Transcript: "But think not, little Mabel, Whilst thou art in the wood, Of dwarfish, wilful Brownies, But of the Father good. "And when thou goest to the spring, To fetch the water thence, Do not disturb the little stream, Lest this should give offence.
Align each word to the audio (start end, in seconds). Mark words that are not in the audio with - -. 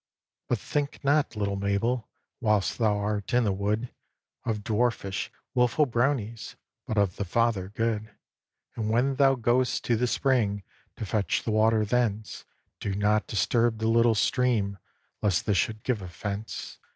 "But 0.47 0.57
think 0.57 1.03
not, 1.03 1.35
little 1.35 1.57
Mabel, 1.57 2.09
Whilst 2.39 2.79
thou 2.79 2.97
art 2.97 3.35
in 3.35 3.43
the 3.43 3.51
wood, 3.51 3.93
Of 4.45 4.63
dwarfish, 4.63 5.29
wilful 5.53 5.85
Brownies, 5.85 6.55
But 6.87 6.97
of 6.97 7.17
the 7.17 7.23
Father 7.23 7.69
good. 7.69 8.09
"And 8.75 8.89
when 8.89 9.17
thou 9.17 9.35
goest 9.35 9.83
to 9.85 9.95
the 9.95 10.07
spring, 10.07 10.63
To 10.95 11.05
fetch 11.05 11.43
the 11.43 11.51
water 11.51 11.85
thence, 11.85 12.45
Do 12.79 12.95
not 12.95 13.27
disturb 13.27 13.77
the 13.77 13.87
little 13.89 14.15
stream, 14.15 14.79
Lest 15.21 15.45
this 15.45 15.57
should 15.57 15.83
give 15.83 16.01
offence. 16.01 16.79